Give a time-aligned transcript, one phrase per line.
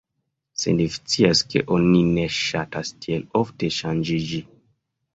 [0.61, 4.45] Sed vi scias ke oni ne ŝatas tiel ofte ŝanĝiĝi."